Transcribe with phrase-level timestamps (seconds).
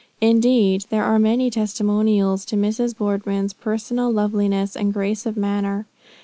[0.19, 2.97] Indeed there are many testimonials to Mrs.
[2.97, 5.85] Boardman's personal loveliness and grace of manner.